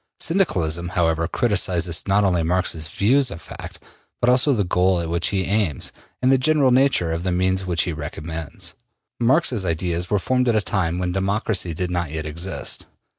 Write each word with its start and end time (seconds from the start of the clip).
Syndicalism, 0.19 0.89
however, 0.97 1.27
criticises, 1.27 2.07
not 2.07 2.23
only 2.23 2.41
Marx's 2.41 2.87
views 2.87 3.29
of 3.29 3.39
fact, 3.39 3.83
but 4.19 4.31
also 4.31 4.51
the 4.51 4.63
goal 4.63 4.99
at 4.99 5.09
which 5.11 5.27
he 5.27 5.43
aims 5.43 5.93
and 6.23 6.31
the 6.31 6.39
general 6.39 6.71
nature 6.71 7.11
of 7.11 7.21
the 7.21 7.31
means 7.31 7.67
which 7.67 7.83
he 7.83 7.93
recommends. 7.93 8.73
Marx's 9.19 9.63
ideas 9.63 10.09
were 10.09 10.17
formed 10.17 10.49
at 10.49 10.55
a 10.55 10.61
time 10.63 10.97
when 10.97 11.11
democracy 11.11 11.75
did 11.75 11.91
not 11.91 12.09
yet 12.09 12.25
exist. 12.25 12.87